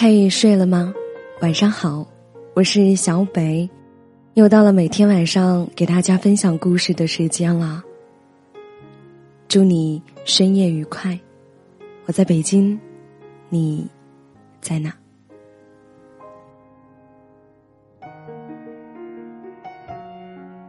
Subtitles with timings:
[0.00, 0.94] 嘿，睡了吗？
[1.40, 2.06] 晚上好，
[2.54, 3.68] 我是小北，
[4.34, 7.82] 又到了每天晚上给大家分享故事的时间了。
[9.48, 11.18] 祝你深夜愉快，
[12.06, 12.78] 我在北京，
[13.48, 13.88] 你
[14.60, 14.94] 在哪？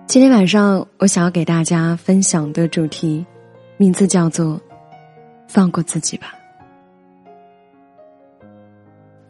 [0.07, 3.23] 今天晚上我想要给大家分享的主题，
[3.77, 4.59] 名字叫做
[5.47, 6.33] “放过自己吧”。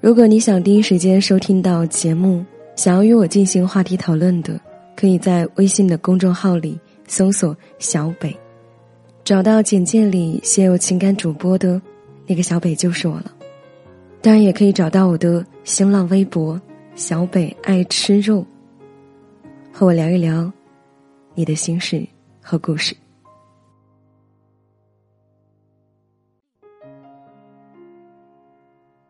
[0.02, 2.46] 如果你想第一时间收听到节目，
[2.78, 4.58] 想要与我进行话题讨论的，
[4.96, 8.34] 可以在微信的公众号里搜索“小北”，
[9.26, 11.82] 找到简介里写有情感主播的
[12.26, 13.36] 那个小北就是我了。
[14.22, 16.60] 当然，也可以找到我的新浪微博
[16.96, 18.46] “小北爱吃肉”，
[19.70, 20.50] 和我聊一聊
[21.36, 22.08] 你的心事
[22.42, 22.96] 和故事。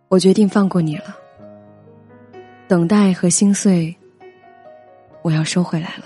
[0.09, 1.15] 我决定放过你了。
[2.67, 3.95] 等待和心碎，
[5.21, 6.05] 我要收回来了。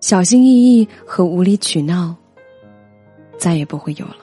[0.00, 2.14] 小心翼翼和无理取闹，
[3.38, 4.18] 再也不会有了。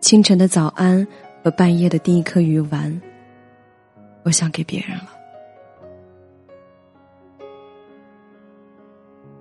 [0.00, 1.06] 清晨的早安
[1.42, 3.00] 和半夜的第一颗鱼丸，
[4.24, 5.08] 我想给别人了。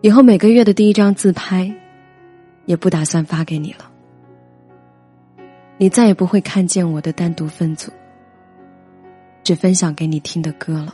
[0.01, 1.71] 以后每个月的第一张自拍，
[2.65, 3.90] 也不打算发给你了。
[5.81, 7.91] 你再也不会看见我的单独分组，
[9.43, 10.93] 只分享给你听的歌了。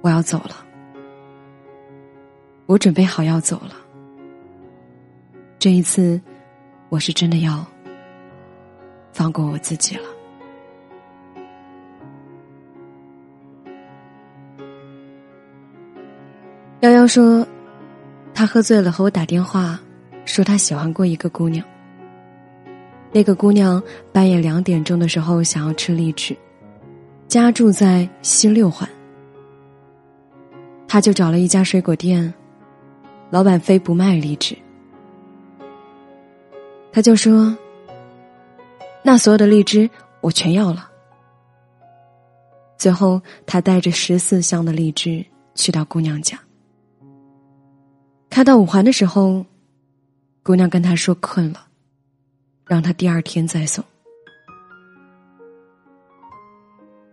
[0.00, 0.64] 我要走了，
[2.64, 3.76] 我准备好要走了。
[5.58, 6.18] 这一次，
[6.88, 7.62] 我是真的要
[9.12, 10.04] 放过我自己了。
[16.80, 17.46] 幺幺说，
[18.32, 19.78] 他喝醉了和我打电话，
[20.24, 21.62] 说他喜欢过一个姑娘。
[23.12, 26.34] 那个姑娘半夜两点钟的时候想要吃荔枝，
[27.28, 28.88] 家住在西六环，
[30.88, 32.32] 他就找了一家水果店，
[33.28, 34.56] 老板非不卖荔枝，
[36.90, 37.54] 他就说
[39.04, 39.88] ：“那所有的荔枝
[40.22, 40.88] 我全要了。”
[42.78, 45.24] 最后，他带着十四箱的荔枝
[45.54, 46.38] 去到姑娘家，
[48.30, 49.44] 开到五环的时候，
[50.42, 51.66] 姑娘跟他说困了。
[52.66, 53.84] 让他第二天再送。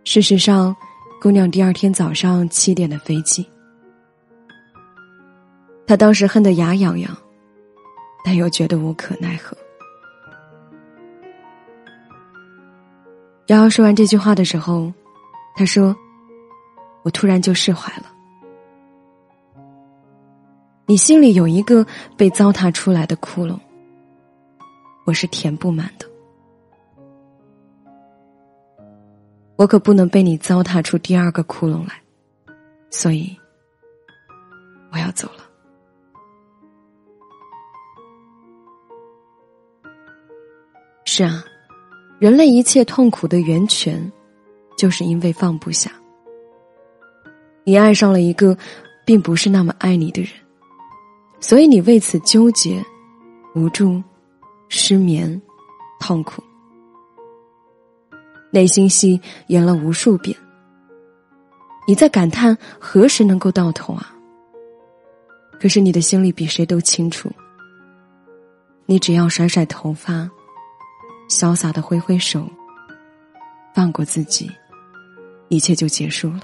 [0.04, 0.74] 事实上，
[1.20, 3.46] 姑娘第二天早上七点的飞机。
[5.86, 7.16] 他当时恨得牙痒痒，
[8.24, 9.56] 但又觉得无可奈何。
[13.46, 14.92] 瑶瑶说完这句话的时候，
[15.56, 15.94] 他说
[17.02, 18.06] ：“我突然就释怀了。
[20.86, 23.58] 你心里有一个被糟蹋出来的窟窿。”
[25.04, 26.06] 我是填不满的，
[29.56, 32.00] 我可不能被你糟蹋出第二个窟窿来，
[32.90, 33.36] 所以
[34.92, 35.44] 我要走了。
[41.04, 41.42] 是啊，
[42.20, 44.12] 人类一切痛苦的源泉，
[44.76, 45.90] 就是因为放不下。
[47.64, 48.56] 你爱上了一个
[49.04, 50.30] 并不是那么爱你的人，
[51.40, 52.80] 所以你为此纠结、
[53.56, 54.00] 无助。
[54.72, 55.42] 失眠，
[55.98, 56.40] 痛苦，
[58.52, 60.34] 内心戏演了无数遍。
[61.88, 64.14] 你在感叹何时能够到头啊？
[65.60, 67.28] 可是你的心里比谁都清楚，
[68.86, 70.30] 你只要甩甩头发，
[71.28, 72.48] 潇洒的挥挥手，
[73.74, 74.48] 放过自己，
[75.48, 76.42] 一切就结束了。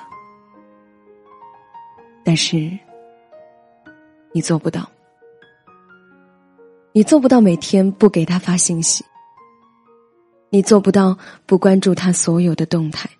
[2.24, 2.76] 但是，
[4.32, 4.84] 你做不到。
[6.96, 9.04] 你做不到每天不给他发信息，
[10.48, 13.10] 你做不到不关注他所有的动态，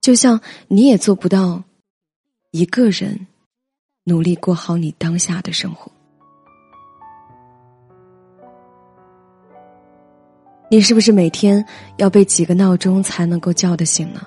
[0.00, 1.64] 就像你也做不到
[2.52, 3.26] 一个人
[4.04, 5.90] 努力过好你当下的生活。
[10.70, 11.66] 你是不是每天
[11.96, 14.24] 要被几个闹钟才能够叫得醒呢？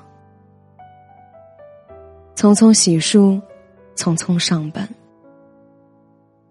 [2.35, 3.41] 匆匆洗漱，
[3.95, 4.85] 匆匆上班。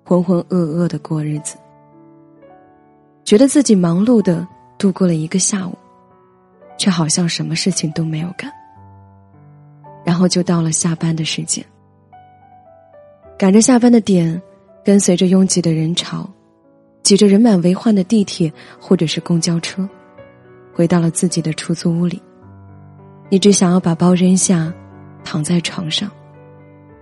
[0.09, 1.57] 浑浑噩噩的过日子，
[3.25, 4.47] 觉得自己忙碌的
[4.79, 5.77] 度过了一个下午，
[6.79, 8.49] 却好像什么事情都没有干。
[10.05, 11.65] 然后就到了下班的时间，
[13.37, 14.41] 赶着下班的点，
[14.85, 16.31] 跟随着拥挤的人潮，
[17.03, 19.89] 挤着人满为患的地铁或者是公交车，
[20.73, 22.23] 回到了自己的出租屋里。
[23.29, 24.73] 你只想要把包扔下，
[25.25, 26.09] 躺在床上，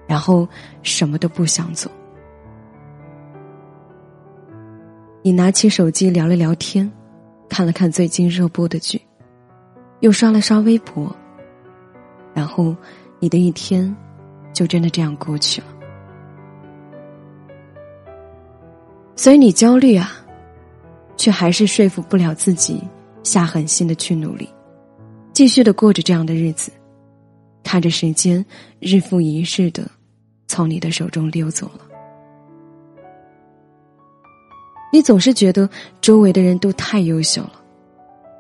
[0.07, 0.49] 然后
[0.83, 1.93] 什么都不想做。
[5.27, 6.93] 你拿起手机聊了聊天，
[7.49, 9.01] 看了看最近热播的剧，
[10.01, 11.11] 又刷了刷微博，
[12.35, 12.77] 然后
[13.21, 13.97] 你的一天
[14.53, 15.67] 就真的这样过去了。
[19.17, 20.13] 所以你焦虑啊，
[21.17, 22.83] 却还是说服不了自己
[23.23, 24.47] 下狠心的去努力，
[25.33, 26.71] 继续的过着这样的日子，
[27.63, 28.45] 看着时间
[28.79, 29.91] 日复一日的
[30.49, 31.94] 从你的手中溜走了。
[34.95, 35.69] 你总是觉得
[36.01, 37.55] 周围的人都太优秀了，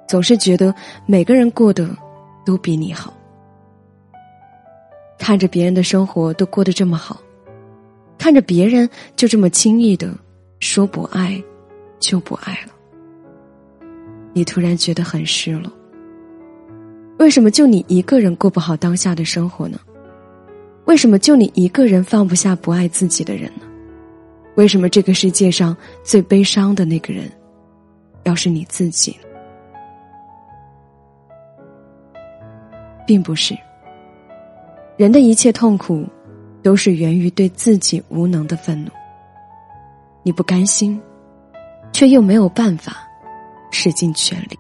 [0.07, 0.73] 总是觉得
[1.05, 1.91] 每个人过得
[2.47, 3.13] 都比你好。
[5.19, 7.21] 看着别人的生活都过得这么好，
[8.17, 10.15] 看着别人就这么轻易的
[10.61, 11.43] 说不爱
[11.99, 12.73] 就不爱了，
[14.33, 15.69] 你突然觉得很失落。
[17.19, 19.77] 为什么就你一个人过不好当下的生活呢？
[20.85, 23.64] 为什么就你一个人放不下不爱自己的人呢？
[24.57, 27.31] 为什么这个世界上最悲伤的那个人，
[28.23, 29.17] 要是你自己？
[33.07, 33.55] 并不是。
[34.97, 36.07] 人的一切痛苦，
[36.63, 38.91] 都是源于对自己无能的愤怒。
[40.23, 41.01] 你不甘心，
[41.93, 43.07] 却又没有办法，
[43.71, 44.59] 使尽全力。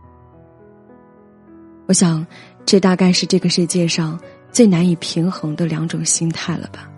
[1.86, 2.26] 我想，
[2.66, 4.20] 这大概是这个世界上
[4.50, 6.90] 最难以平衡的两种心态了吧。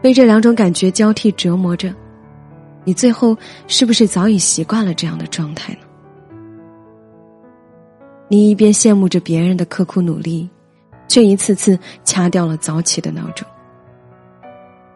[0.00, 1.92] 被这两种感觉交替折磨着，
[2.84, 3.36] 你最后
[3.66, 5.80] 是不是早已习惯了这样的状态呢？
[8.28, 10.48] 你一边羡慕着别人的刻苦努力，
[11.08, 13.46] 却一次次掐掉了早起的闹钟。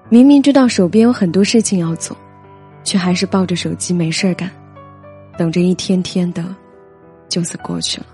[0.08, 2.16] 明明知道手边有很多事情要做，
[2.84, 4.50] 却还是抱着手机没事儿干，
[5.38, 6.44] 等着一天天的
[7.28, 8.06] 就此过去了。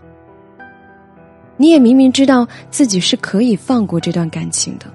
[1.56, 4.86] 你也明明知道自己是可以放过这段感情的。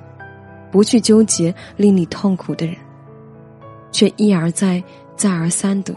[0.73, 2.75] 不去纠结令你痛苦的人，
[3.91, 4.83] 却一而再、
[5.15, 5.95] 再而三的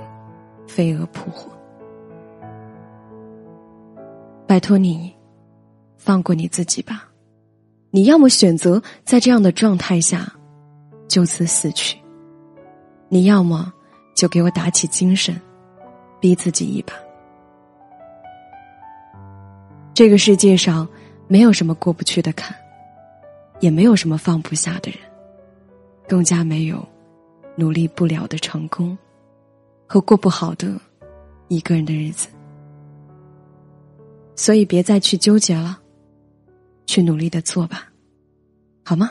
[0.69, 1.51] 飞蛾扑火。
[4.47, 5.11] 拜托你，
[5.97, 7.09] 放过你自己吧。
[7.91, 10.31] 你要么选择在这样的状态下
[11.09, 11.99] 就此死去，
[13.09, 13.73] 你要么
[14.15, 15.41] 就给我打起精神，
[16.21, 16.93] 逼自己一把。
[19.95, 20.87] 这个世界上
[21.29, 22.55] 没有什么过不去的坎。
[23.61, 25.01] 也没有什么放不下的人，
[26.09, 26.87] 更加没有
[27.57, 28.97] 努力不了的成功
[29.87, 30.81] 和过不好的
[31.49, 32.29] 一个人的日子。
[34.35, 35.81] 所以别再去纠结了，
[36.87, 37.91] 去努力的做吧，
[38.85, 39.11] 好吗？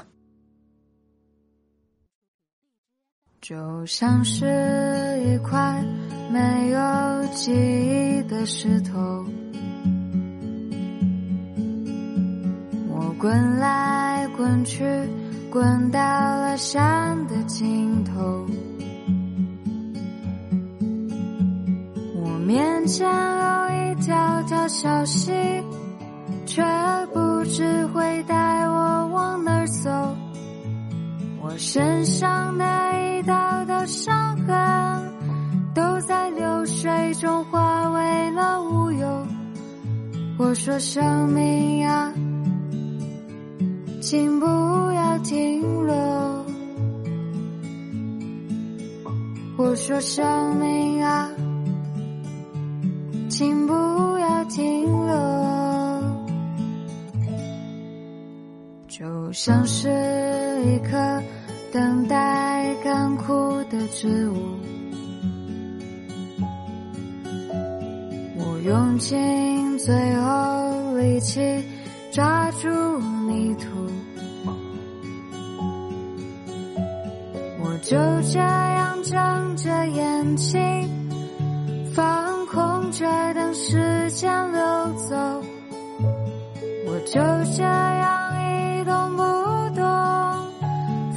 [3.42, 4.46] 就像是
[5.26, 5.84] 一块
[6.32, 9.26] 没有记忆的石头，
[13.20, 14.06] 滚来。
[14.36, 14.84] 滚去，
[15.50, 18.46] 滚到了山的尽头。
[22.22, 25.32] 我面前有一条条小溪，
[26.46, 26.62] 却
[27.14, 29.90] 不知会带我往哪儿走。
[31.42, 32.66] 我身上的
[33.00, 35.14] 一道道伤痕，
[35.74, 39.28] 都在流水中化为了乌有。
[40.38, 42.12] 我说生命啊。
[44.16, 45.94] 请不要停留。
[49.58, 51.30] 我说生命啊，
[53.28, 55.14] 请不要停留。
[58.88, 59.90] 就像是
[60.64, 61.22] 一棵
[61.74, 63.34] 等待干枯
[63.70, 64.38] 的植物，
[68.38, 71.62] 我用尽最后力气
[72.14, 72.70] 抓住
[73.28, 73.66] 泥土。
[78.36, 80.60] 这样睁着眼睛，
[81.96, 84.60] 放空着等时间流
[85.08, 85.16] 走。
[86.86, 87.22] 我就
[87.56, 89.24] 这样一动不
[89.74, 89.86] 动，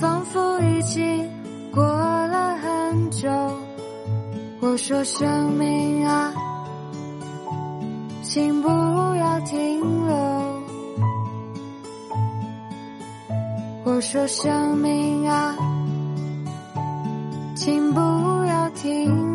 [0.00, 1.28] 仿佛已经
[1.74, 3.28] 过了很久。
[4.60, 6.32] 我说生命啊，
[8.22, 10.14] 请不要停留。
[13.86, 15.56] 我说生命啊。
[17.68, 18.00] 请不
[18.46, 19.27] 要停。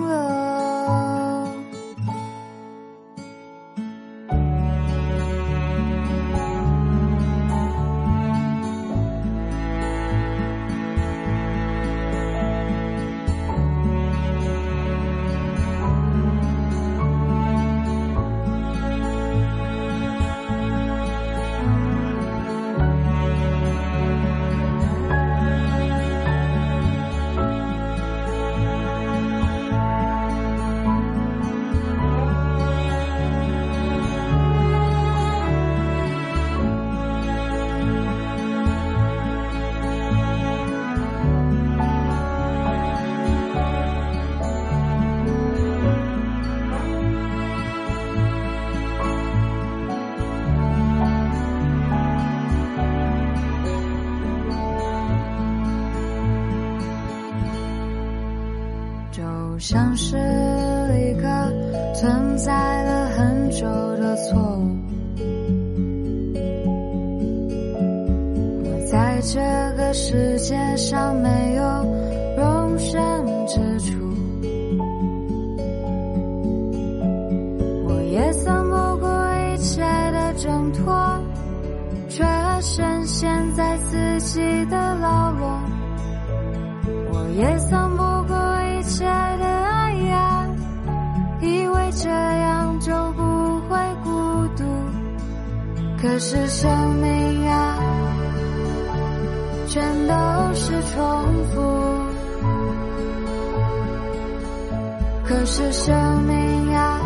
[59.64, 61.50] 像是一个
[61.94, 63.66] 存在了很久
[63.96, 64.76] 的错误。
[68.66, 69.40] 我在这
[69.78, 71.64] 个世界上没有
[72.36, 73.02] 容身
[73.48, 73.98] 之处，
[77.88, 79.08] 我也曾不顾
[79.48, 80.94] 一切的挣脱，
[82.10, 82.26] 却
[82.60, 85.58] 深陷在自己的牢笼。
[87.14, 87.93] 我也曾
[96.04, 97.78] 可是生命呀，
[99.68, 100.14] 全都
[100.54, 101.00] 是重
[101.46, 101.62] 复。
[105.24, 107.00] 可是生命呀，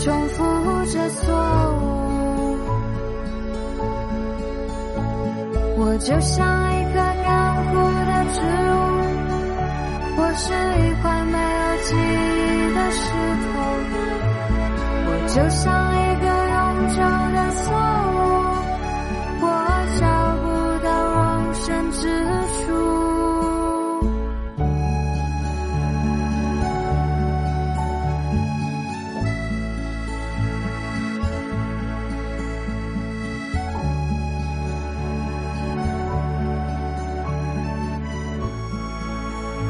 [0.00, 0.42] 重复
[0.86, 1.32] 着错
[1.80, 1.84] 误。
[5.78, 6.44] 我就像
[6.74, 6.94] 一颗
[7.24, 8.40] 干枯的植
[8.72, 8.74] 物，
[10.18, 13.00] 我是一块没有记忆的石
[13.46, 13.46] 头，
[15.06, 16.15] 我就像一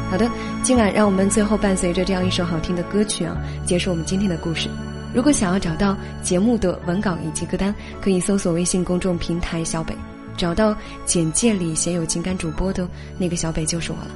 [0.09, 0.31] 好的，
[0.63, 3.37] 今晚让我们最后伴随着这样一首好听的歌曲啊，
[3.67, 4.71] 结束我们今天的故事。
[5.15, 9.97] 如果想要找到节目的文稿以及歌单，可以搜索微信公众平台“小北”，
[10.37, 12.87] 找到简介里写有情感主播的
[13.19, 14.11] 那个小北就是我了。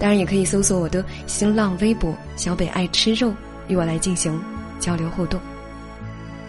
[0.00, 3.32] 当然，也可以搜索我的新浪微博“小北爱吃肉”，
[3.68, 4.40] 与我来进行
[4.80, 5.40] 交流互动。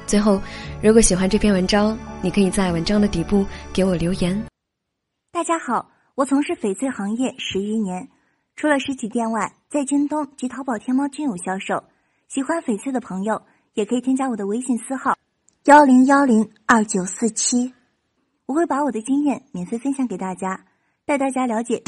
[0.07, 0.41] 最后，
[0.81, 4.41] 如果喜欢这篇文章，你可以在文章的底部给我留言。
[5.31, 8.07] 大家好，我从事翡翠行业十余年，
[8.55, 11.83] 除了实体店外，在京东及淘宝、天猫均有销售。
[12.27, 13.41] 喜欢翡翠的朋友，
[13.73, 15.17] 也可以添加我的微信私号
[15.65, 17.73] 幺零幺零二九四七，
[18.45, 20.65] 我会把我的经验免费分享给大家，
[21.05, 21.81] 带大家了解。